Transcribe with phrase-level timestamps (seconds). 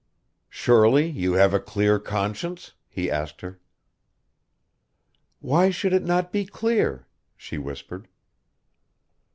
[0.49, 3.59] "Surely you have a clear conscience?" he asked her.
[5.41, 7.05] "Why should it not be clear?"
[7.37, 8.07] she whispered.